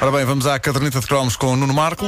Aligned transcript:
Ora 0.00 0.12
bem, 0.12 0.24
vamos 0.24 0.46
à 0.46 0.58
caderneta 0.60 1.00
de 1.00 1.06
cromos 1.06 1.34
com 1.34 1.48
o 1.48 1.56
Nuno 1.56 1.74
Marco. 1.74 2.06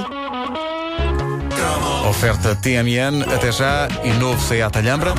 Oferta 2.09 2.55
TMN, 2.55 3.25
até 3.35 3.51
já, 3.51 3.89
e 4.05 4.13
novo 4.13 4.41
Seat 4.41 4.79
Alhambra. 4.79 5.13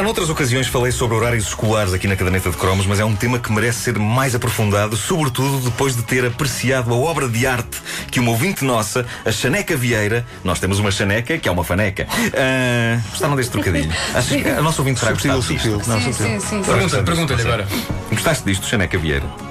Já 0.00 0.04
noutras 0.04 0.30
ocasiões 0.30 0.66
falei 0.66 0.90
sobre 0.90 1.14
horários 1.14 1.48
escolares 1.48 1.92
aqui 1.92 2.08
na 2.08 2.16
caderneta 2.16 2.48
de 2.48 2.56
cromos, 2.56 2.86
mas 2.86 2.98
é 2.98 3.04
um 3.04 3.14
tema 3.14 3.38
que 3.38 3.52
merece 3.52 3.80
ser 3.80 3.98
mais 3.98 4.34
aprofundado, 4.34 4.96
sobretudo 4.96 5.58
depois 5.58 5.94
de 5.94 6.02
ter 6.02 6.24
apreciado 6.24 6.94
a 6.94 6.96
obra 6.96 7.28
de 7.28 7.46
arte 7.46 7.76
que 8.10 8.18
uma 8.18 8.30
ouvinte 8.30 8.64
nossa, 8.64 9.04
a 9.26 9.30
Chaneca 9.30 9.76
Vieira, 9.76 10.24
nós 10.42 10.58
temos 10.58 10.78
uma 10.78 10.90
chaneca 10.90 11.36
que 11.36 11.46
é 11.46 11.52
uma 11.52 11.62
faneca. 11.62 12.04
Uh, 12.08 13.10
gostaram 13.10 13.36
deste 13.36 13.52
trocadilho? 13.52 13.92
Acho 14.14 14.28
que 14.38 14.48
a 14.48 14.62
nossa 14.62 14.80
ouvinte 14.80 15.00
Subtil, 15.00 15.34
gostado 15.34 15.54
disto. 15.54 15.70
subtil. 15.70 16.00
Sim, 16.00 16.40
sim, 16.40 16.40
sim. 16.40 16.62
Pergunta, 16.62 17.02
pergunta-lhe 17.02 17.42
agora. 17.42 17.68
Gostaste 18.10 18.44
disto, 18.46 18.66
Chaneca 18.66 18.96
Vieira? 18.96 19.49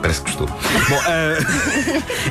Parece 0.00 0.22
que 0.22 0.30
gostou. 0.30 0.46
Bom, 0.88 1.00
ah, 1.06 1.38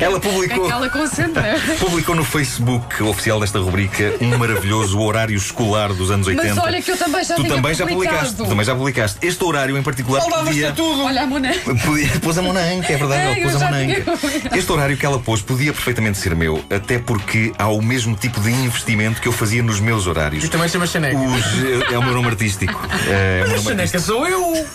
ela 0.00 0.18
publicou. 0.20 0.64
Aquela 0.66 0.88
concentra. 0.90 1.54
Publicou 1.78 2.14
no 2.16 2.24
Facebook 2.24 3.02
oficial 3.02 3.38
desta 3.40 3.58
rubrica 3.60 4.14
um 4.20 4.36
maravilhoso 4.36 4.98
horário 5.00 5.36
escolar 5.36 5.92
dos 5.92 6.10
anos 6.10 6.26
80. 6.26 6.54
Mas 6.54 6.64
olha 6.64 6.82
que 6.82 6.90
eu 6.90 6.96
também 6.96 7.22
já 7.24 7.34
Tu 7.36 7.42
tinha 7.44 7.54
também 7.54 7.74
já 7.74 7.86
publicaste. 7.86 8.34
Tu 8.34 8.46
também 8.46 8.64
já 8.64 8.74
publicaste. 8.74 9.18
Este 9.22 9.44
horário 9.44 9.76
em 9.78 9.82
particular 9.82 10.20
podia. 10.22 10.74
Olha 11.04 11.22
a 11.22 11.26
Mona. 11.26 11.52
Podia, 11.84 12.08
pôs 12.20 12.36
a 12.38 12.42
mão 12.42 12.52
na 12.52 12.60
anca, 12.60 12.92
é 12.92 12.96
verdade, 12.96 13.20
É, 13.20 13.24
ela 13.26 13.34
pôs 13.50 13.54
a 13.54 13.58
mão 13.58 13.60
já 13.60 13.70
na 13.70 13.78
tinha 13.84 13.98
anca. 13.98 14.16
publicado. 14.16 14.58
Este 14.58 14.72
horário 14.72 14.96
que 14.96 15.06
ela 15.06 15.18
pôs 15.20 15.40
podia 15.42 15.72
perfeitamente 15.72 16.18
ser 16.18 16.34
meu, 16.34 16.64
até 16.70 16.98
porque 16.98 17.52
há 17.58 17.68
o 17.68 17.80
mesmo 17.80 18.16
tipo 18.16 18.40
de 18.40 18.50
investimento 18.50 19.20
que 19.20 19.28
eu 19.28 19.32
fazia 19.32 19.62
nos 19.62 19.78
meus 19.80 20.06
horários. 20.06 20.42
E 20.44 20.48
também 20.48 20.68
chama 20.68 20.86
Chaneca. 20.86 21.16
Os- 21.18 21.92
é 21.92 21.98
o 21.98 22.02
meu 22.02 22.14
nome 22.14 22.28
artístico. 22.28 22.80
É, 23.08 23.40
é 23.40 23.44
o 23.44 23.48
meu 23.48 23.56
nome 23.58 23.68
Chaneca 23.68 23.98
sou 24.00 24.26
eu! 24.26 24.66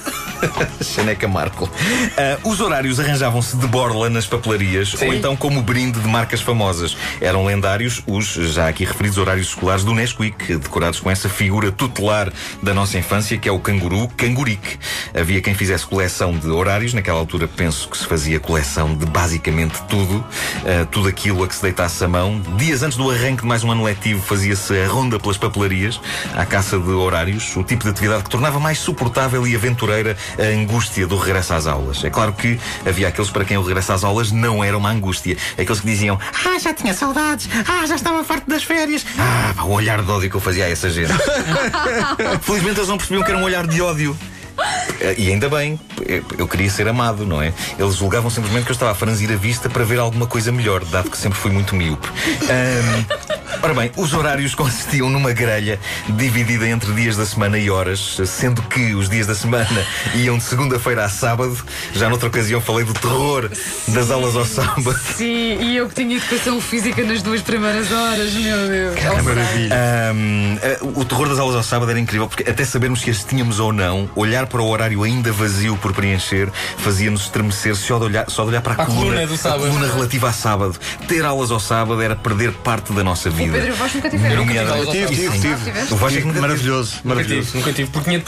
Chaneca 0.82 1.28
Marco. 1.28 1.70
Ah, 2.18 2.38
os 2.44 2.60
horários 2.60 3.00
arranjavam-se 3.00 3.58
de 3.58 3.68
borla 3.68 4.10
nas 4.10 4.26
papelarias 4.26 4.94
ou 5.02 5.14
então 5.14 5.36
como 5.36 5.62
brinde 5.62 6.00
de 6.00 6.08
marcas 6.08 6.42
famosas. 6.42 6.96
Eram 7.22 7.46
lendários 7.46 8.02
os 8.08 8.34
já 8.34 8.68
aqui 8.68 8.86
referidos 8.86 9.18
horários 9.18 9.48
escolares 9.48 9.84
do 9.84 9.94
Nesquik, 9.94 10.58
decorados 10.58 11.00
com 11.00 11.10
essa 11.10 11.30
figura 11.30 11.72
tutelar 11.72 12.32
da 12.62 12.74
nossa 12.74 12.98
infância 12.98 13.38
que 13.38 13.48
é 13.48 13.52
o 13.52 13.60
canguru 13.60 14.08
Cangurique. 14.10 14.78
Havia 15.14 15.42
quem 15.42 15.54
fizesse 15.54 15.86
coleção 15.86 16.38
de 16.38 16.48
horários, 16.48 16.94
naquela 16.94 17.20
altura 17.20 17.48
penso 17.48 17.90
que 17.90 17.98
se 17.98 18.06
fazia 18.06 18.40
coleção 18.40 18.96
de 18.96 19.06
basicamente 19.06 19.82
tudo, 19.88 20.26
ah, 20.66 20.86
tudo 20.92 21.08
aquilo 21.08 21.44
a 21.44 21.48
que 21.48 21.56
se 21.56 21.62
deitasse 21.62 22.04
a 22.04 22.08
mão. 22.08 22.42
Dias 22.58 22.84
antes 22.84 22.98
do 22.98 23.10
arranque 23.10 23.42
de 23.42 23.48
mais 23.48 23.64
um 23.64 23.72
ano 23.72 23.84
letivo 23.84 24.22
fazia-se 24.22 24.78
a 24.80 24.88
ronda 24.88 25.20
pelas 25.20 25.38
papelarias, 25.38 26.00
à 26.36 26.46
caça 26.46 26.78
de 26.78 26.90
horários, 26.90 27.56
o 27.56 27.64
tipo 27.64 27.84
de 27.84 27.90
atividade 27.90 28.24
que 28.24 28.30
tornava 28.30 28.60
mais 28.60 28.80
suportável 28.80 29.46
e 29.48 29.56
aventureira 29.56 30.18
a 30.40 30.44
angústia 30.62 31.06
do 31.08 31.18
regresso 31.18 31.54
às 31.54 31.68
aulas. 31.68 32.04
É 32.04 32.10
claro 32.10 32.34
que 32.34 32.60
havia 32.86 33.08
aqueles 33.08 33.30
para 33.30 33.46
quem 33.46 33.58
o 33.58 33.62
regresso 33.64 33.94
às 33.94 34.04
aulas 34.04 34.32
não 34.32 34.64
era 34.64 34.78
uma 34.78 34.90
angústia. 34.90 35.38
Aqueles 35.54 35.80
que 35.80 35.88
diziam, 35.88 36.20
ah, 36.46 36.60
já 36.60 36.74
tinha 36.74 36.94
saudades, 36.94 37.48
ah, 37.68 37.86
já 37.86 37.96
estava 37.96 38.24
farto 38.24 38.50
das 38.50 38.64
férias. 38.64 39.06
Ah, 39.18 39.54
pá, 39.56 39.64
o 39.64 39.72
olhar 39.72 40.02
de 40.02 40.12
ódio 40.12 40.30
que 40.30 40.36
eu 40.36 40.42
fazia 40.42 40.66
a 40.66 40.70
essa 40.70 40.90
gente. 40.90 41.12
Felizmente 42.42 42.80
eles 42.80 42.90
não 42.90 42.98
percebiam 42.98 43.24
que 43.24 43.32
era 43.32 43.40
um 43.40 43.44
olhar 43.44 43.66
de 43.68 43.82
ódio. 43.82 44.18
E 45.18 45.30
ainda 45.30 45.50
bem, 45.50 45.78
eu- 46.38 46.48
queria 46.48 46.70
ser 46.70 46.88
amado, 46.88 47.26
não 47.26 47.42
é? 47.42 47.52
Eles 47.78 47.96
julgavam 47.96 48.30
simplesmente 48.30 48.64
que 48.66 48.72
eu 48.72 48.74
estava 48.74 48.94
a 48.94 48.96
franzir 48.96 49.30
a 49.32 49.36
vista 49.36 49.70
para 49.70 49.84
ver 49.84 50.00
alguma 50.00 50.26
coisa 50.26 50.50
melhor, 50.52 50.84
dado 50.86 51.10
que 51.12 51.18
sempre 51.18 51.38
fui 51.38 51.52
muito 51.52 51.76
míope. 51.76 52.08
Ahm, 52.50 53.06
ora 53.66 53.74
bem, 53.74 53.92
os 53.96 54.14
horários 54.14 54.54
consistiam 54.56 55.10
numa 55.10 55.34
grelha 55.34 55.80
dividida 56.10 56.68
entre 56.68 56.94
dias 56.94 57.18
da 57.18 57.26
semana 57.26 57.58
e 57.58 57.70
horas, 57.70 58.22
sendo 58.28 58.62
que 58.62 58.94
os 58.94 59.10
dias 59.10 59.26
da 59.26 59.34
semana 59.34 59.86
iam 60.14 60.38
de 60.38 60.44
segunda-feira 60.44 61.04
a 61.04 61.10
sábado. 61.10 61.58
Já 61.94 62.08
noutra 62.08 62.28
ocasião 62.28 62.62
falei 62.62 62.86
do 62.86 62.94
terror 62.94 63.50
das 63.88 64.12
aulas 64.12 64.36
ao 64.36 64.46
sábado. 64.46 64.96
Sim, 65.16 65.58
e 65.60 65.78
eu 65.78 65.90
que 65.90 65.96
tinha 65.96 66.18
educação 66.18 66.62
física 66.62 67.04
nas 67.04 67.24
duas 67.24 67.42
primeiras 67.42 67.92
horas, 67.92 68.34
meu 68.34 68.68
Deus. 68.68 68.96
Que 68.96 69.22
maravilha. 69.24 69.76
Ahm, 69.76 70.58
eh, 70.62 70.80
o 70.82 71.04
terror 71.04 71.28
das 71.28 71.40
aulas 71.40 71.56
ao 71.56 71.64
sábado 71.64 71.90
era 71.90 72.00
incrível 72.00 72.28
porque 72.28 72.48
até 72.48 72.64
sabermos 72.64 73.02
se 73.02 73.10
as 73.10 73.24
tínhamos 73.24 73.60
ou 73.60 73.74
não, 73.74 74.08
olhar 74.16 74.46
para 74.46 74.62
o 74.62 74.70
horário 74.70 75.02
ainda 75.02 75.32
vazio 75.32 75.76
por 75.78 75.92
preencher 75.92 76.52
fazia-nos 76.78 77.22
estremecer 77.24 77.76
só 77.76 77.98
de 77.98 78.06
olhar, 78.06 78.30
só 78.30 78.44
de 78.44 78.50
olhar 78.50 78.62
para 78.62 78.74
a, 78.74 78.84
A 78.84 78.86
coluna 78.86 79.26
do 79.26 79.36
sábado. 79.36 79.66
a 79.66 79.68
coluna 79.68 79.92
relativa 79.92 80.30
a 80.30 80.34
sábado. 80.34 80.76
Ter 81.08 81.26
aulas 81.26 81.50
ao 81.50 81.60
sábado 81.60 82.00
era 82.02 82.16
perder 82.16 82.52
parte 82.52 82.94
da 82.94 83.04
nossa 83.04 83.30
vida. 83.30 83.55
Pedro 83.62 83.76
nunca 83.96 84.10
tiveram. 84.10 84.36
nunca 84.38 84.54
tive 84.54 84.60
aulas 84.72 84.88
ao 84.88 84.94
Tive, 84.94 85.06
sábado. 85.08 85.16
tive, 85.16 85.40
tive. 85.40 85.64
tiveste? 85.66 85.94
O 85.94 85.98
Vasco 85.98 86.20
é 86.20 86.24
nunca. 86.24 86.42
Maravilhoso, 86.42 86.92
Nunca 87.04 87.08
maravilhoso. 87.16 87.46
tive, 87.48 87.58
nunca 87.60 87.74
tive. 87.74 87.90
Porque, 87.92 88.10
tinha, 88.10 88.24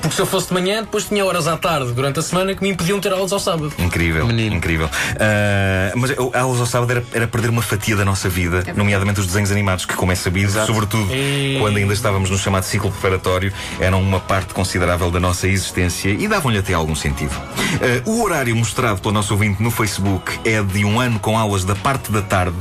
porque 0.00 0.14
se 0.16 0.22
eu 0.22 0.26
fosse 0.26 0.48
de 0.48 0.54
manhã, 0.54 0.82
depois 0.82 1.04
tinha 1.04 1.24
horas 1.24 1.46
à 1.48 1.56
tarde 1.56 1.92
durante 1.92 2.18
a 2.18 2.22
semana 2.22 2.54
que 2.54 2.62
me 2.62 2.68
impediam 2.70 2.98
de 2.98 3.02
ter 3.08 3.12
aulas 3.14 3.32
ao 3.32 3.38
sábado. 3.40 3.72
Incrível, 3.78 4.26
Menino. 4.26 4.56
incrível. 4.56 4.88
Ah, 5.18 5.92
mas 5.96 6.10
eu- 6.10 6.30
aulas 6.34 6.60
ao 6.60 6.66
sábado 6.66 6.90
era, 6.92 7.04
era 7.12 7.26
perder 7.26 7.50
uma 7.50 7.62
fatia 7.62 7.96
da 7.96 8.04
nossa 8.04 8.28
vida, 8.28 8.64
nomeadamente 8.76 9.20
os 9.20 9.26
desenhos 9.26 9.50
animados, 9.50 9.84
que, 9.84 9.94
como 9.94 10.12
é 10.12 10.14
sabido, 10.14 10.52
sobretudo 10.66 11.06
E- 11.12 11.56
quando 11.60 11.76
ainda 11.76 11.92
estávamos 11.92 12.30
no 12.30 12.38
chamado 12.38 12.62
ciclo 12.64 12.90
preparatório, 12.90 13.52
eram 13.80 14.00
uma 14.00 14.20
parte 14.20 14.54
considerável 14.54 15.10
da 15.10 15.20
nossa 15.20 15.46
existência 15.48 16.08
e 16.10 16.26
davam-lhe 16.28 16.58
até 16.58 16.72
algum 16.74 16.94
sentido. 16.94 17.32
Ah, 17.34 18.02
o 18.06 18.22
horário 18.22 18.54
mostrado 18.56 19.00
pelo 19.00 19.12
nosso 19.14 19.32
ouvinte 19.34 19.62
no 19.62 19.70
Facebook 19.70 20.38
é 20.44 20.62
de 20.62 20.84
um 20.84 21.00
ano 21.00 21.18
com 21.18 21.36
aulas 21.38 21.64
da 21.64 21.74
parte 21.74 22.10
da 22.12 22.22
tarde. 22.22 22.56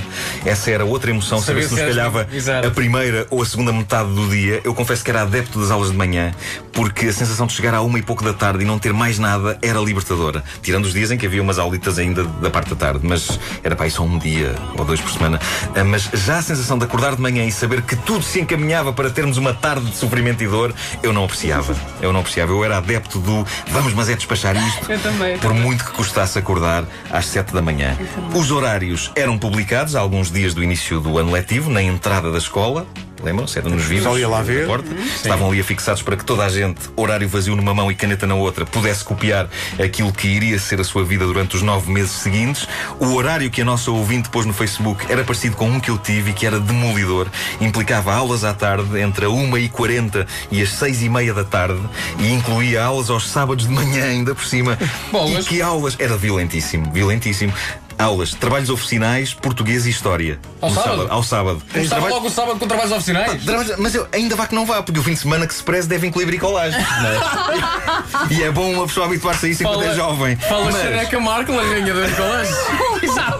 Essa 0.46 0.72
era 0.72 0.86
outra 0.86 1.09
emoção, 1.12 1.42
saber 1.42 1.64
se 1.64 1.72
nos 1.72 1.80
se 1.80 1.86
Exato. 2.32 2.68
a 2.68 2.72
primeira 2.72 3.28
ou 3.30 3.42
a 3.42 3.46
segunda 3.46 3.72
metade 3.72 4.10
do 4.10 4.28
dia. 4.30 4.62
Eu 4.64 4.74
confesso 4.74 5.04
que 5.04 5.10
era 5.12 5.22
adepto 5.22 5.60
das 5.60 5.72
aulas 5.72 5.92
de 5.92 5.98
manhã, 5.98 6.32
porque 6.72 7.08
a 7.08 7.14
sensação 7.14 7.48
de 7.48 7.54
chegar 7.54 7.74
à 7.74 7.82
uma 7.82 7.98
e 8.00 8.02
pouco 8.02 8.24
da 8.24 8.34
tarde 8.34 8.64
e 8.64 8.66
não 8.66 8.80
ter 8.80 8.94
mais 8.94 9.20
nada 9.20 9.58
era 9.62 9.80
libertadora. 9.80 10.44
Tirando 10.62 10.86
os 10.86 10.94
dias 10.94 11.12
em 11.12 11.18
que 11.18 11.26
havia 11.26 11.42
umas 11.42 11.60
aulitas 11.60 11.98
ainda 12.00 12.24
da 12.24 12.50
parte 12.50 12.70
da 12.70 12.76
tarde, 12.76 13.02
mas 13.04 13.40
era 13.64 13.76
para 13.76 13.86
aí 13.86 13.92
só 13.92 14.04
um 14.04 14.18
dia 14.18 14.56
ou 14.78 14.86
dois 14.86 15.00
por 15.02 15.12
semana. 15.12 15.40
Ah, 15.76 15.84
Mas 15.84 16.10
já 16.14 16.38
a 16.38 16.42
sensação 16.42 16.78
de 16.78 16.86
acordar 16.86 17.16
de 17.16 17.22
manhã 17.22 17.46
e 17.46 17.52
saber 17.52 17.82
que 17.82 17.96
tudo 17.96 18.24
se 18.24 18.40
encaminhava 18.40 18.94
para 18.94 19.10
termos 19.10 19.38
uma 19.38 19.54
tarde 19.54 19.90
de 19.90 19.98
sofrimento 19.98 20.44
e 20.44 20.48
dor, 20.48 20.74
eu 21.04 21.12
não 21.14 21.26
apreciava. 21.26 21.76
Eu 22.02 22.12
não 22.14 22.20
apreciava. 22.22 22.52
Eu 22.52 22.64
era 22.64 22.78
adepto 22.78 23.20
do 23.20 23.46
vamos, 23.70 23.94
mas 23.94 24.10
é 24.10 24.16
despachar 24.16 24.56
isto. 24.56 24.92
Eu 24.92 25.00
também. 25.00 25.38
Por 25.38 25.54
muito 25.54 25.84
que 25.86 25.92
custasse 25.92 26.38
acordar 26.40 26.84
às 27.12 27.26
7 27.26 27.54
da 27.54 27.62
manhã. 27.62 27.98
Os 28.34 28.52
horários 28.52 29.12
eram 29.16 29.38
publicados 29.38 29.96
há 29.96 30.00
alguns 30.00 30.31
dias 30.31 30.54
do 30.54 30.64
início 30.64 31.00
do 31.00 31.18
ano 31.18 31.31
letivo, 31.31 31.70
na 31.80 31.84
entrada 31.84 32.30
da 32.30 32.38
escola. 32.38 32.86
Lembram-se? 33.22 33.58
Era 33.58 33.70
nos 33.70 33.84
vivos. 33.84 34.04
Só 34.04 34.18
ia 34.18 34.30
lá 34.30 34.42
ver. 34.42 34.66
porta. 34.66 34.90
Estavam 34.94 35.50
ali 35.50 35.60
afixados 35.60 36.02
para 36.02 36.16
que 36.16 36.24
toda 36.24 36.46
a 36.46 36.50
gente, 36.50 36.80
horário 36.96 37.28
vazio 37.28 37.54
numa 37.56 37.74
mão 37.74 37.92
e 37.92 37.96
caneta 37.96 38.26
na 38.26 38.36
outra, 38.36 38.66
pudesse 38.66 39.04
copiar 39.04 39.50
aquilo 39.82 40.12
que 40.12 40.28
iria 40.28 40.58
ser 40.58 40.80
a 40.80 40.86
sua 40.86 41.04
vida 41.04 41.26
durante 41.26 41.56
os 41.56 41.62
nove 41.62 41.92
meses 41.92 42.12
seguintes. 42.12 42.68
O 42.98 43.14
horário 43.14 43.50
que 43.52 43.62
a 43.62 43.66
nossa 43.66 43.92
ouvinte 43.92 44.30
pôs 44.30 44.46
no 44.46 44.54
Facebook 44.54 45.06
era 45.10 45.24
parecido 45.24 45.58
com 45.58 45.70
um 45.70 45.80
que 45.82 45.92
eu 45.92 45.98
tive 45.98 46.32
e 46.32 46.34
que 46.34 46.46
era 46.46 46.60
demolidor. 46.60 47.28
Implicava 47.60 48.14
aulas 48.14 48.46
à 48.46 48.54
tarde 48.54 49.00
entre 49.00 49.26
a 49.26 49.30
1h40 49.30 50.26
e 50.50 50.62
as 50.62 50.70
6h30 50.70 51.34
da 51.34 51.44
tarde 51.44 51.82
e 52.20 52.32
incluía 52.32 52.84
aulas 52.84 53.10
aos 53.10 53.30
sábados 53.30 53.68
de 53.68 53.74
manhã, 53.74 54.06
ainda 54.06 54.34
por 54.34 54.46
cima. 54.46 54.78
Bolas. 55.12 55.46
E 55.46 55.50
que 55.50 55.62
aulas? 55.62 55.96
Era 56.00 56.16
violentíssimo, 56.16 56.92
violentíssimo. 56.92 57.54
Aulas, 58.00 58.34
trabalhos 58.34 58.70
oficiais, 58.70 59.34
português 59.34 59.86
e 59.86 59.90
história. 59.90 60.40
Ao 60.62 60.70
No 60.70 60.76
sábado? 60.76 61.08
Ao 61.10 61.22
sábado. 61.22 61.62
Começava 61.70 61.90
Trabalho- 61.96 62.16
logo 62.16 62.28
o 62.28 62.30
sábado 62.30 62.58
com 62.58 62.66
trabalhos 62.66 62.92
oficinais. 62.94 63.44
Trabalhos- 63.44 63.78
Mas 63.78 63.94
eu 63.94 64.08
ainda 64.14 64.38
vá 64.38 64.48
que 64.48 64.56
não 64.56 64.66
vá, 64.66 64.81
porque 64.81 65.00
o 65.01 65.04
fim 65.04 65.13
de 65.13 65.19
semana 65.19 65.46
que 65.46 65.54
se 65.54 65.62
preze 65.62 65.86
deve 65.88 66.07
incluir 66.07 66.25
bricolagem. 66.25 66.80
é? 66.80 68.34
e 68.34 68.42
é 68.44 68.50
bom 68.51 68.72
uma 68.72 68.88
pessoa 68.88 69.06
habituar-se 69.06 69.46
a 69.46 69.50
isso 69.50 69.63
enquanto 69.63 69.84
é 69.84 69.94
jovem. 69.96 70.38
Fala 70.38 70.66
mas, 70.72 70.75
Chaneca 70.81 71.19
Marco, 71.19 71.51
a 71.51 71.62
rainha 71.62 71.94
das 71.94 72.16
colas. 72.16 72.48
Exato. 73.04 73.38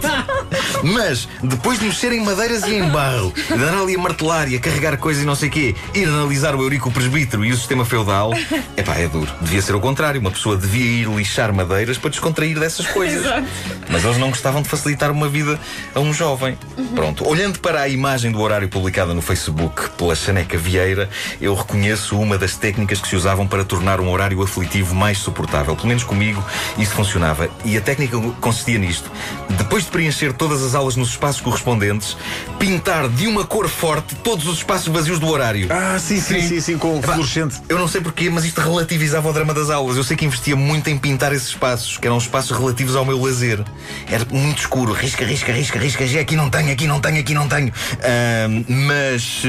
Mas, 0.84 1.28
depois 1.44 1.80
de 1.80 1.86
mexer 1.86 2.12
em 2.14 2.24
madeiras 2.24 2.64
e 2.64 2.76
em 2.76 2.90
barro, 2.90 3.34
de 3.34 3.54
andar 3.54 3.82
ali 3.82 3.96
a 3.96 4.00
martelar 4.00 4.50
e 4.50 4.56
a 4.56 4.60
carregar 4.60 4.98
coisas 4.98 5.24
e 5.24 5.26
não 5.26 5.36
sei 5.36 5.50
o 5.50 5.52
quê, 5.52 5.76
ir 5.94 6.08
analisar 6.08 6.56
o 6.56 6.62
Eurico 6.62 6.92
Presbítero 6.92 7.46
e 7.46 7.52
o 7.52 7.58
sistema 7.58 7.86
feudal, 7.86 8.32
epá, 8.78 8.96
é 8.96 9.08
duro. 9.08 9.32
Devia 9.42 9.62
ser 9.62 9.76
o 9.76 9.80
contrário. 9.80 10.20
Uma 10.20 10.32
pessoa 10.32 10.58
devia 10.58 10.86
ir 10.86 11.08
lixar 11.08 11.54
madeiras 11.54 11.98
para 11.98 12.10
descontrair 12.10 12.60
dessas 12.60 12.88
coisas. 12.88 13.26
Exato. 13.26 13.48
Mas 13.90 14.04
eles 14.04 14.18
não 14.18 14.30
gostavam 14.30 14.62
de 14.62 14.70
facilitar 14.70 15.12
uma 15.12 15.28
vida 15.28 15.60
a 15.94 16.00
um 16.00 16.14
jovem. 16.14 16.58
Pronto, 16.96 17.28
olhando 17.28 17.60
para 17.60 17.82
a 17.82 17.88
imagem 17.88 18.32
do 18.32 18.40
horário 18.40 18.68
publicada 18.68 19.14
no 19.14 19.22
Facebook 19.22 19.90
pela 19.92 20.16
Chaneca 20.16 20.58
Vieira, 20.58 21.10
eu 21.42 21.54
reconheço 21.54 22.20
uma 22.20 22.38
das 22.38 22.56
técnicas 22.56 23.02
que 23.02 23.08
se 23.08 23.16
usavam 23.16 23.48
para 23.48 23.64
tornar 23.64 24.00
um 24.00 24.10
horário 24.12 24.42
aflitivo 24.42 24.96
mais 24.96 25.18
suportável. 25.18 25.76
Pelo 25.76 25.88
menos 25.88 26.04
comigo 26.04 26.44
isso 26.78 26.94
funcionava. 26.94 27.50
E 27.66 27.78
a 27.78 27.82
técnica 27.82 28.20
consistia 28.40 28.78
nisto. 28.78 29.10
Depois 29.50 29.86
de 29.86 29.92
preencher 29.92 30.34
todas 30.34 30.64
as 30.64 30.69
as 30.70 30.76
aulas 30.76 30.96
nos 30.96 31.10
espaços 31.10 31.42
correspondentes, 31.42 32.16
pintar 32.60 33.10
de 33.10 33.28
uma 33.28 33.44
cor 33.44 33.68
forte 33.68 34.16
todos 34.16 34.48
os 34.48 34.58
espaços 34.58 34.88
vazios 34.88 35.20
do 35.20 35.28
horário. 35.28 35.68
Ah, 35.72 35.98
sim, 36.00 36.22
sim, 36.22 36.42
sim, 36.42 36.62
sim, 36.62 36.78
com 36.78 37.00
Epá, 37.00 37.14
fluorescente. 37.14 37.60
Eu 37.68 37.80
não 37.80 37.88
sei 37.88 38.02
porquê, 38.02 38.30
mas 38.30 38.46
isto 38.46 38.62
relativizava 38.62 39.28
o 39.28 39.34
drama 39.34 39.54
das 39.54 39.70
aulas. 39.70 39.98
Eu 39.98 40.04
sei 40.04 40.16
que 40.16 40.26
investia 40.26 40.56
muito 40.56 40.90
em 40.90 40.98
pintar 40.98 41.34
esses 41.34 41.50
espaços, 41.50 41.98
que 41.98 42.06
eram 42.06 42.18
espaços 42.18 42.56
relativos 42.56 42.96
ao 42.96 43.04
meu 43.04 43.20
lazer. 43.20 43.64
Era 44.08 44.26
muito 44.30 44.60
escuro, 44.60 44.94
risca, 44.94 45.26
risca, 45.26 45.52
risca, 45.52 45.80
risca, 45.80 46.06
já 46.06 46.22
aqui 46.22 46.36
não 46.36 46.50
tenho, 46.50 46.72
aqui 46.72 46.86
não 46.86 47.00
tenho, 47.00 47.20
aqui 47.20 47.34
não 47.34 47.48
tenho. 47.48 47.74
Ahm, 48.04 48.66
mas. 48.68 49.42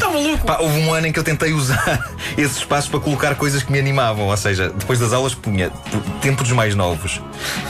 Tá 0.00 0.08
maluco? 0.08 0.46
Pá, 0.46 0.58
houve 0.60 0.78
um 0.78 0.94
ano 0.94 1.06
em 1.08 1.12
que 1.12 1.18
eu 1.18 1.24
tentei 1.24 1.52
usar 1.52 2.10
esses 2.38 2.58
espaços 2.58 2.88
para 2.88 3.00
colocar 3.00 3.34
coisas 3.34 3.62
que 3.62 3.70
me 3.70 3.78
animavam. 3.78 4.28
Ou 4.28 4.36
seja, 4.36 4.70
depois 4.70 4.98
das 4.98 5.12
aulas 5.12 5.34
punha 5.34 5.70
tempo 6.22 6.42
dos 6.42 6.52
mais 6.52 6.74
novos. 6.74 7.20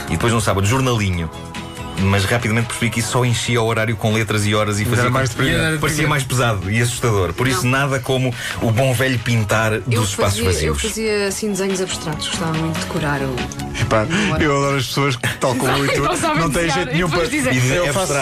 E 0.07 0.11
depois 0.11 0.31
no 0.31 0.39
sábado, 0.39 0.65
jornalinho. 0.65 1.29
Mas 1.97 2.25
rapidamente 2.25 2.67
percebi 2.67 2.89
que 2.91 2.99
isso 2.99 3.11
só 3.13 3.23
enchia 3.25 3.61
o 3.61 3.65
horário 3.65 3.95
com 3.95 4.13
letras 4.13 4.45
e 4.45 4.53
horas 4.53 4.79
e 4.79 4.85
fazia 4.85 5.03
Era 5.03 5.09
mais 5.09 5.29
com- 5.33 5.43
parecia 5.79 6.07
mais 6.07 6.23
pesado 6.23 6.69
e 6.69 6.81
assustador. 6.81 7.33
Por 7.33 7.47
isso, 7.47 7.63
Não. 7.63 7.71
nada 7.71 7.99
como 7.99 8.33
o 8.61 8.69
bom 8.71 8.93
velho 8.93 9.17
pintar 9.19 9.79
dos 9.79 9.93
Eu 9.93 10.03
espaços 10.03 10.39
fazia, 10.39 10.67
eu 10.67 10.73
vazios. 10.73 10.81
fazia 10.81 11.27
assim 11.27 11.49
desenhos 11.51 11.81
abstratos, 11.81 12.27
gostava 12.27 12.53
muito 12.53 12.75
de 12.77 12.85
decorar 12.85 13.21
o. 13.21 13.35
Epá, 13.81 14.05
eu 14.41 14.55
adoro 14.57 14.77
as 14.77 14.87
pessoas 14.87 15.15
que, 15.15 15.27
tal 15.37 15.55
como 15.55 15.71
eu 15.77 15.85
e 15.85 15.89
tu, 15.93 16.01
Não 16.35 16.49
têm 16.51 16.69
jeito 16.69 16.91
nenhum 16.91 17.09
para. 17.09 17.25
E 17.25 17.67
Eu 17.75 17.93
faço 17.93 18.13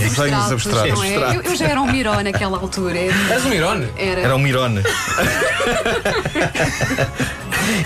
desenhos 0.00 0.52
abstratos. 0.52 0.90
não 0.98 1.04
é? 1.04 1.36
Eu, 1.36 1.42
eu 1.42 1.56
já 1.56 1.66
era 1.68 1.80
um 1.80 1.90
miró 1.90 2.20
naquela 2.22 2.58
altura. 2.58 2.98
Era, 2.98 3.34
És 3.34 3.44
um 3.44 3.48
Mirone? 3.48 3.88
era, 3.96 4.20
Era 4.22 4.36
um 4.36 4.38
mirone. 4.40 4.82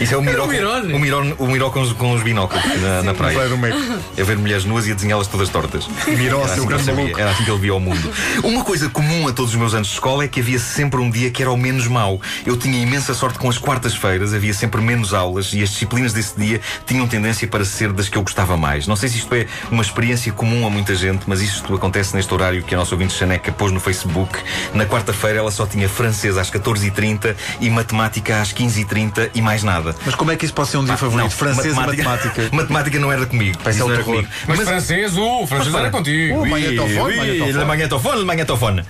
Isso 0.00 0.14
é 0.14 0.16
o 0.16 0.22
miró, 0.22 0.44
um 0.44 0.96
o 0.96 0.98
miró, 0.98 1.22
o 1.38 1.46
miró 1.46 1.70
com, 1.70 1.80
os, 1.80 1.92
com 1.92 2.12
os 2.12 2.22
binóculos 2.22 2.62
na, 2.80 3.02
na 3.02 3.14
praia. 3.14 3.38
A 3.42 4.24
ver 4.24 4.36
mulheres 4.36 4.64
nuas 4.64 4.86
e 4.86 4.92
a 4.92 4.94
desenhá-las 4.94 5.26
todas 5.26 5.48
tortas. 5.48 5.86
Miró, 6.06 6.40
Era 6.40 6.54
seu 6.54 6.64
assim, 6.64 6.66
que 6.66 6.72
ele 6.74 6.82
grande 6.82 6.92
maluco. 6.92 7.20
era 7.20 7.30
assim 7.30 7.44
que 7.44 7.50
ele 7.50 7.60
via 7.60 7.74
o 7.74 7.80
mundo. 7.80 8.12
Uma 8.42 8.64
coisa 8.64 8.88
comum 8.88 9.28
a 9.28 9.32
todos 9.32 9.52
os 9.52 9.56
meus 9.58 9.74
anos 9.74 9.88
de 9.88 9.94
escola 9.94 10.24
é 10.24 10.28
que 10.28 10.40
havia 10.40 10.58
sempre 10.58 11.00
um 11.00 11.10
dia 11.10 11.30
que 11.30 11.42
era 11.42 11.50
o 11.50 11.56
menos 11.56 11.86
mau. 11.86 12.20
Eu 12.46 12.56
tinha 12.56 12.80
imensa 12.80 13.14
sorte 13.14 13.38
com 13.38 13.48
as 13.48 13.58
quartas-feiras, 13.58 14.32
havia 14.34 14.54
sempre 14.54 14.80
menos 14.80 15.12
aulas 15.12 15.52
e 15.52 15.62
as 15.62 15.70
disciplinas 15.70 16.12
desse 16.12 16.38
dia 16.38 16.60
tinham 16.86 17.06
tendência 17.06 17.46
para 17.48 17.64
ser 17.64 17.92
das 17.92 18.08
que 18.08 18.16
eu 18.16 18.22
gostava 18.22 18.56
mais. 18.56 18.86
Não 18.86 18.96
sei 18.96 19.08
se 19.08 19.18
isto 19.18 19.34
é 19.34 19.46
uma 19.70 19.82
experiência 19.82 20.32
comum 20.32 20.66
a 20.66 20.70
muita 20.70 20.94
gente, 20.94 21.24
mas 21.26 21.40
isto 21.42 21.74
acontece 21.74 22.14
neste 22.14 22.32
horário 22.32 22.62
que 22.62 22.74
a 22.74 22.78
nossa 22.78 22.94
ouvinte 22.94 23.12
Chaneca 23.14 23.52
pôs 23.52 23.72
no 23.72 23.80
Facebook. 23.80 24.38
Na 24.72 24.86
quarta-feira 24.86 25.38
ela 25.38 25.50
só 25.50 25.66
tinha 25.66 25.88
francês 25.88 26.36
às 26.36 26.50
14h30 26.50 27.34
e 27.60 27.70
matemática 27.70 28.40
às 28.40 28.52
15h30 28.52 29.30
e 29.34 29.42
mais 29.42 29.62
nada. 29.62 29.73
Mas 30.04 30.14
como 30.14 30.30
é 30.30 30.36
que 30.36 30.44
isso 30.44 30.54
pode 30.54 30.68
ser 30.68 30.76
um 30.78 30.84
dia 30.84 30.96
favorito? 30.96 31.24
Não, 31.24 31.30
Francês 31.30 31.74
e 31.74 31.80
matemática. 31.80 32.48
matemática 32.52 32.98
não 33.00 33.10
era 33.12 33.26
comigo. 33.26 33.58
Isso 33.68 33.84
o 33.84 33.88
era 33.88 33.96
terror. 33.96 34.14
comigo. 34.16 34.28
Mas, 34.46 34.60
francês, 34.60 35.16
uh, 35.16 35.46
francês 35.46 35.74
era 35.74 35.90
contigo. 35.90 36.38
Uh, 36.42 36.46
magnetofone, 36.46 37.00
Oui, 37.00 38.24
magnetofone. 38.24 38.84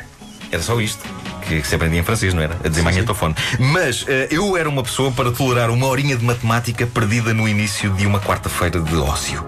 Era 0.50 0.62
só 0.62 0.80
isto. 0.80 1.02
Que, 1.48 1.60
que 1.60 1.66
se 1.68 1.74
aprendia 1.74 2.00
em 2.00 2.02
francês, 2.02 2.32
não 2.32 2.42
era? 2.42 2.56
A 2.64 2.68
dizer 2.68 2.80
magnetofone. 2.82 3.34
Mas 3.58 4.04
eh, 4.08 4.28
eu 4.30 4.56
era 4.56 4.66
uma 4.66 4.82
pessoa 4.82 5.12
para 5.12 5.30
tolerar 5.30 5.68
uma 5.68 5.86
horinha 5.86 6.16
de 6.16 6.24
matemática 6.24 6.86
perdida 6.86 7.34
no 7.34 7.46
início 7.46 7.90
de 7.90 8.06
uma 8.06 8.18
quarta-feira 8.18 8.80
de 8.80 8.96
ócio. 8.96 9.44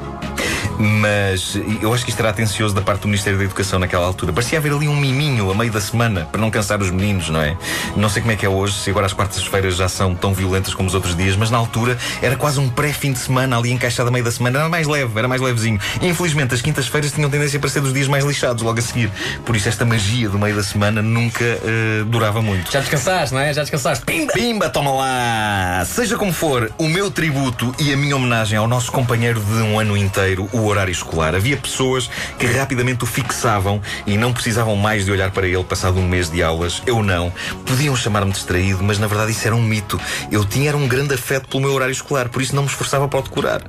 Mas 0.78 1.58
eu 1.80 1.92
acho 1.92 2.04
que 2.04 2.10
isto 2.10 2.20
era 2.20 2.30
atencioso 2.30 2.74
da 2.74 2.82
parte 2.82 3.02
do 3.02 3.08
Ministério 3.08 3.38
da 3.38 3.44
Educação 3.44 3.78
naquela 3.78 4.04
altura. 4.04 4.32
Parecia 4.32 4.58
haver 4.58 4.72
ali 4.72 4.88
um 4.88 4.96
miminho 4.96 5.50
a 5.50 5.54
meio 5.54 5.72
da 5.72 5.80
semana 5.80 6.28
para 6.30 6.40
não 6.40 6.50
cansar 6.50 6.80
os 6.80 6.90
meninos, 6.90 7.28
não 7.28 7.40
é? 7.40 7.56
Não 7.96 8.08
sei 8.08 8.22
como 8.22 8.32
é 8.32 8.36
que 8.36 8.44
é 8.44 8.48
hoje, 8.48 8.74
se 8.74 8.90
agora 8.90 9.06
as 9.06 9.12
quartas-feiras 9.12 9.76
já 9.76 9.88
são 9.88 10.14
tão 10.14 10.34
violentas 10.34 10.74
como 10.74 10.88
os 10.88 10.94
outros 10.94 11.16
dias, 11.16 11.36
mas 11.36 11.50
na 11.50 11.58
altura 11.58 11.96
era 12.20 12.36
quase 12.36 12.60
um 12.60 12.68
pré-fim 12.68 13.12
de 13.12 13.18
semana 13.18 13.56
ali 13.58 13.70
encaixado 13.70 14.08
a 14.08 14.12
meio 14.12 14.24
da 14.24 14.30
semana. 14.30 14.58
Era 14.60 14.68
mais 14.68 14.86
leve, 14.86 15.18
era 15.18 15.28
mais 15.28 15.40
levezinho. 15.40 15.80
Infelizmente, 16.02 16.54
as 16.54 16.60
quintas-feiras 16.60 17.12
tinham 17.12 17.30
tendência 17.30 17.58
para 17.58 17.68
ser 17.68 17.80
dos 17.80 17.92
dias 17.92 18.08
mais 18.08 18.24
lixados 18.24 18.62
logo 18.62 18.78
a 18.78 18.82
seguir. 18.82 19.10
Por 19.44 19.56
isso, 19.56 19.68
esta 19.68 19.84
magia 19.84 20.28
do 20.28 20.38
meio 20.38 20.54
da 20.54 20.62
semana 20.62 21.02
nunca 21.02 21.44
eh, 21.44 22.04
durava 22.06 22.42
muito. 22.42 22.70
Já 22.70 22.80
descansaste, 22.80 23.34
não 23.34 23.40
é? 23.40 23.52
Já 23.52 23.62
descansaste. 23.62 24.04
Pimba! 24.04 24.32
Pimba, 24.32 24.68
toma 24.68 24.92
lá! 24.92 25.84
Seja 25.86 26.16
como 26.16 26.32
for, 26.32 26.70
o 26.78 26.88
meu 26.88 27.10
tributo 27.10 27.74
e 27.78 27.92
a 27.92 27.96
minha 27.96 28.16
homenagem 28.16 28.58
ao 28.58 28.68
nosso 28.68 28.90
companheiro 28.92 29.40
de 29.40 29.62
um 29.62 29.78
ano 29.78 29.96
inteiro, 29.96 30.48
o 30.52 30.65
horário 30.66 30.92
escolar. 30.92 31.34
Havia 31.34 31.56
pessoas 31.56 32.10
que 32.38 32.46
rapidamente 32.46 33.04
o 33.04 33.06
fixavam 33.06 33.80
e 34.06 34.16
não 34.16 34.32
precisavam 34.32 34.76
mais 34.76 35.04
de 35.04 35.10
olhar 35.10 35.30
para 35.30 35.46
ele 35.46 35.64
passado 35.64 35.98
um 35.98 36.06
mês 36.06 36.30
de 36.30 36.42
aulas. 36.42 36.82
Eu 36.86 37.02
não. 37.02 37.32
Podiam 37.64 37.96
chamar-me 37.96 38.32
distraído, 38.32 38.82
mas 38.82 38.98
na 38.98 39.06
verdade 39.06 39.32
isso 39.32 39.46
era 39.46 39.56
um 39.56 39.62
mito. 39.62 40.00
Eu 40.30 40.44
tinha 40.44 40.66
era 40.66 40.76
um 40.76 40.88
grande 40.88 41.14
afeto 41.14 41.48
pelo 41.48 41.62
meu 41.62 41.72
horário 41.72 41.92
escolar, 41.92 42.28
por 42.28 42.42
isso 42.42 42.54
não 42.54 42.62
me 42.62 42.68
esforçava 42.68 43.06
para 43.08 43.20
o 43.20 43.22
decorar. 43.22 43.62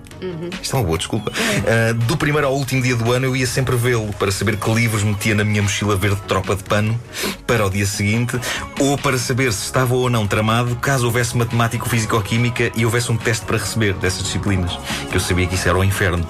Isto 0.62 0.76
é 0.76 0.80
uma 0.80 0.86
boa 0.86 0.98
desculpa. 0.98 1.32
Ah, 1.66 1.94
do 1.94 2.18
primeiro 2.18 2.48
ao 2.48 2.56
último 2.56 2.82
dia 2.82 2.96
do 2.96 3.12
ano 3.12 3.26
eu 3.26 3.36
ia 3.36 3.46
sempre 3.46 3.76
vê-lo 3.76 4.12
para 4.14 4.32
saber 4.32 4.58
que 4.58 4.70
livros 4.74 5.04
metia 5.04 5.36
na 5.36 5.44
minha 5.44 5.62
mochila 5.62 5.96
verde 5.96 6.22
tropa 6.28 6.56
de 6.56 6.64
pano 6.64 7.00
para 7.46 7.66
o 7.66 7.70
dia 7.70 7.86
seguinte 7.86 8.40
ou 8.80 8.98
para 8.98 9.18
saber 9.18 9.54
se 9.54 9.64
estava 9.66 9.94
ou 9.94 10.10
não 10.10 10.26
tramado 10.26 10.76
caso 10.78 11.06
houvesse 11.06 11.38
matemático, 11.38 11.88
físico-química 11.88 12.72
e 12.76 12.86
houvesse 12.86 13.12
um 13.12 13.18
teste 13.18 13.46
para 13.46 13.58
receber 13.58 13.94
dessas 13.94 14.24
disciplinas. 14.24 14.78
Que 15.10 15.18
eu 15.18 15.22
sabia 15.22 15.48
que 15.48 15.56
isso 15.56 15.68
era 15.68 15.78
o 15.78 15.84
inferno. 15.84 16.28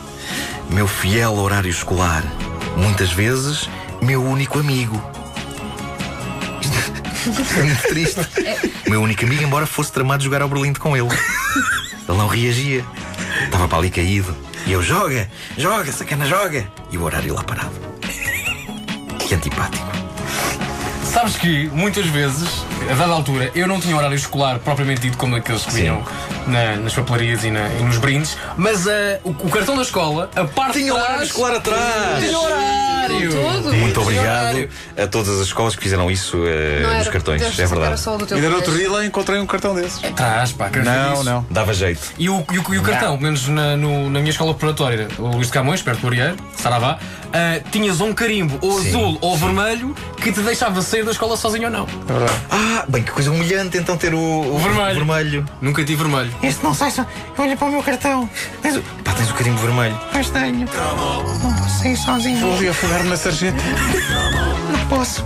Meu 0.69 0.87
fiel 0.87 1.33
horário 1.35 1.69
escolar. 1.69 2.23
Muitas 2.75 3.11
vezes, 3.11 3.69
meu 4.01 4.23
único 4.23 4.59
amigo. 4.59 5.01
Muito 7.25 7.81
triste. 7.87 8.21
Meu 8.87 9.01
único 9.01 9.25
amigo, 9.25 9.43
embora 9.43 9.65
fosse 9.65 9.91
tramado 9.91 10.23
jogar 10.23 10.41
ao 10.41 10.49
Berlim 10.49 10.73
com 10.73 10.95
ele. 10.95 11.09
Ele 12.07 12.17
não 12.17 12.27
reagia. 12.27 12.85
Estava 13.45 13.67
para 13.67 13.77
ali 13.79 13.89
caído. 13.89 14.35
E 14.65 14.71
eu, 14.71 14.81
joga, 14.83 15.29
joga, 15.57 15.91
sacana, 15.91 16.25
joga. 16.25 16.67
E 16.91 16.97
o 16.97 17.03
horário 17.03 17.33
lá 17.33 17.43
parado. 17.43 17.71
Que 19.19 19.35
antipático. 19.35 19.86
Sabes 21.17 21.35
que 21.35 21.67
muitas 21.73 22.05
vezes, 22.05 22.47
a 22.91 22.93
dada 22.93 23.11
altura, 23.11 23.49
eu 23.55 23.67
não 23.67 23.79
tinha 23.79 23.97
horário 23.97 24.15
escolar 24.15 24.59
propriamente 24.59 25.01
dito 25.01 25.17
como 25.17 25.35
aqueles 25.35 25.63
que 25.65 25.73
vinham 25.73 26.03
na- 26.45 26.75
nas 26.75 26.93
papelarias 26.93 27.43
e, 27.43 27.49
na- 27.49 27.67
e 27.69 27.81
nos 27.81 27.97
brindes, 27.97 28.37
mas 28.55 28.87
ah, 28.87 29.19
o, 29.23 29.31
o 29.31 29.49
cartão 29.49 29.75
da 29.75 29.81
escola, 29.81 30.29
a 30.35 30.45
parte 30.45 30.73
Tinha 30.77 30.85
de 30.85 30.91
trás, 30.91 31.07
horário 31.09 31.25
escolar 31.25 31.55
atrás. 31.55 32.23
Tinha 32.23 32.37
horário! 32.39 32.96
Muito 33.75 34.01
obrigado 34.01 34.67
a 34.97 35.07
todas 35.07 35.39
as 35.39 35.47
escolas 35.47 35.75
que 35.75 35.83
fizeram 35.83 36.09
isso 36.09 36.37
eh, 36.45 36.79
Não 36.81 36.89
nos 36.89 37.01
era, 37.01 37.11
cartões. 37.11 37.41
É 37.59 37.65
verdade. 37.65 37.99
só 37.99 38.15
o 38.15 38.17
do 38.17 38.25
teu 38.25 38.37
Ainda 38.37 38.49
no 38.49 38.55
outro 38.57 38.75
dia 38.75 38.91
lá 38.91 39.05
encontrei 39.05 39.39
um 39.39 39.45
cartão 39.45 39.73
desses. 39.75 40.03
Atrás, 40.03 40.51
pá, 40.51 40.69
quero 40.69 40.85
saber 40.85 40.97
Não, 41.15 41.23
não. 41.23 41.45
Dava 41.49 41.73
jeito. 41.73 42.01
E 42.17 42.29
o, 42.29 42.43
e 42.51 42.59
o, 42.59 42.73
e 42.73 42.77
o 42.77 42.81
cartão, 42.81 43.11
pelo 43.17 43.21
menos 43.21 43.47
na, 43.47 43.75
no- 43.77 44.09
na 44.09 44.19
minha 44.19 44.31
escola 44.31 44.53
preparatória, 44.53 45.07
o 45.17 45.27
Luís 45.27 45.47
de 45.47 45.53
Camões, 45.53 45.81
perto 45.81 46.01
do 46.01 46.07
Arieiro, 46.07 46.35
Saravá, 46.55 46.97
ah, 47.33 47.59
tinhas 47.71 47.99
um 48.01 48.13
carimbo 48.13 48.57
ou 48.61 48.81
Sim, 48.81 48.89
azul 48.89 49.17
ou 49.21 49.37
vermelho 49.37 49.95
que 50.21 50.31
te 50.31 50.39
deixava 50.41 50.81
sair 50.81 51.03
da 51.03 51.11
escola 51.11 51.35
sozinho 51.37 51.65
ou 51.65 51.71
não. 51.71 51.87
É 52.09 52.13
verdade. 52.13 52.39
Ah, 52.49 52.85
bem, 52.87 53.03
que 53.03 53.11
coisa 53.11 53.31
humilhante 53.31 53.77
então 53.77 53.97
ter 53.97 54.13
o, 54.13 54.19
o 54.19 54.57
vermelho. 54.59 54.95
vermelho. 55.05 55.45
Nunca 55.61 55.83
tive 55.83 56.03
vermelho. 56.03 56.33
Este 56.41 56.63
não 56.63 56.73
sai 56.73 56.91
só. 56.91 57.05
Olha 57.37 57.55
para 57.55 57.67
o 57.67 57.71
meu 57.71 57.83
cartão. 57.83 58.29
Tens 58.61 58.75
o, 58.77 58.81
pá, 59.03 59.13
tens 59.13 59.29
o 59.29 59.33
carimbo 59.33 59.57
vermelho. 59.59 59.99
Pois 60.11 60.29
tenho. 60.29 60.65
Não 60.67 61.69
sair 61.69 61.97
sozinho. 61.97 62.39
Vou 62.39 62.55
ali 62.57 62.69
afogar-me 62.97 63.09
na 63.09 63.17
sarjeta. 63.17 63.57
Não 64.71 64.87
posso. 64.87 65.23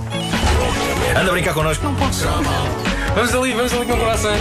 Anda 1.18 1.30
a 1.30 1.32
brincar 1.32 1.54
connosco. 1.54 1.84
Não 1.84 1.96
posso. 1.96 2.26
Vamos 3.16 3.34
ali, 3.34 3.54
vamos 3.54 3.74
ali 3.74 3.86
com 3.86 3.94
o 3.94 3.98
coração. 3.98 4.32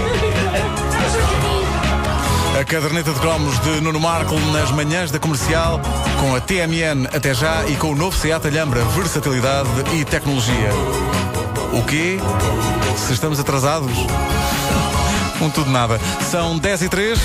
A 2.59 2.65
caderneta 2.65 3.13
de 3.13 3.21
cromos 3.21 3.59
de 3.61 3.81
Nuno 3.81 4.01
Marco 4.01 4.39
nas 4.53 4.71
manhãs 4.71 5.11
da 5.11 5.19
comercial, 5.19 5.81
com 6.21 6.35
a 6.35 6.41
TMN 6.41 7.07
até 7.15 7.33
já 7.33 7.65
e 7.67 7.77
com 7.77 7.93
o 7.93 7.95
novo 7.95 8.17
Seat 8.17 8.47
Alhambra, 8.47 8.85
versatilidade 8.85 9.69
e 9.95 10.05
tecnologia. 10.05 10.71
O 11.73 11.83
quê? 11.85 12.19
Se 12.97 13.13
estamos 13.13 13.41
atrasados? 13.41 13.93
Um 15.41 15.49
tudo 15.49 15.71
nada. 15.71 15.99
São 16.31 16.59
10 16.59 16.83
e 16.83 16.89
3. 16.89 17.19